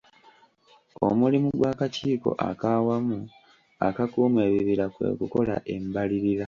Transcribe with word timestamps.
Omulimu 1.07 1.49
gw'Akakiiko 1.59 2.31
ak'Awamu 2.49 3.19
Akakuuma 3.87 4.39
Ebibira 4.47 4.85
kwe 4.93 5.07
kukola 5.19 5.55
embalirira. 5.75 6.39